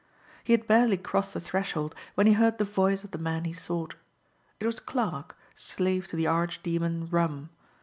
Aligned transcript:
He 0.43 0.53
had 0.53 0.65
barely 0.65 0.97
crossed 0.97 1.35
the 1.35 1.39
threshold 1.39 1.93
when 2.15 2.25
he 2.25 2.33
heard 2.33 2.57
the 2.57 2.63
voice 2.65 3.03
of 3.03 3.11
the 3.11 3.19
man 3.19 3.45
he 3.45 3.53
sought. 3.53 3.93
It 4.59 4.65
was 4.65 4.79
Clarke, 4.79 5.37
slave 5.53 6.07
to 6.07 6.15
the 6.15 6.25
archdemon 6.25 7.07
rum. 7.11 7.51